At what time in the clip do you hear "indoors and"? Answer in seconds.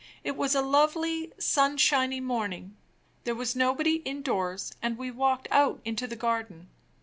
3.97-4.97